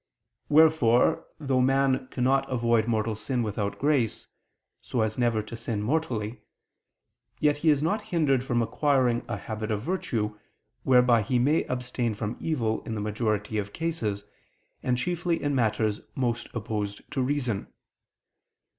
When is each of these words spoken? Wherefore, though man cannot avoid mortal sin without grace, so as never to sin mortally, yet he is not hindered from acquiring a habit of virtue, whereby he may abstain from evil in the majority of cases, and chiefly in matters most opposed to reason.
Wherefore, 0.49 1.27
though 1.39 1.61
man 1.61 2.07
cannot 2.07 2.51
avoid 2.51 2.87
mortal 2.87 3.13
sin 3.13 3.43
without 3.43 3.77
grace, 3.77 4.25
so 4.81 5.01
as 5.01 5.15
never 5.15 5.43
to 5.43 5.55
sin 5.55 5.83
mortally, 5.83 6.41
yet 7.39 7.57
he 7.57 7.69
is 7.69 7.83
not 7.83 8.01
hindered 8.09 8.43
from 8.43 8.63
acquiring 8.63 9.23
a 9.29 9.37
habit 9.37 9.69
of 9.69 9.83
virtue, 9.83 10.39
whereby 10.81 11.21
he 11.21 11.37
may 11.37 11.65
abstain 11.65 12.15
from 12.15 12.35
evil 12.39 12.81
in 12.83 12.95
the 12.95 12.99
majority 12.99 13.59
of 13.59 13.73
cases, 13.73 14.23
and 14.81 14.97
chiefly 14.97 15.39
in 15.39 15.53
matters 15.53 16.01
most 16.15 16.47
opposed 16.55 17.03
to 17.11 17.21
reason. 17.21 17.67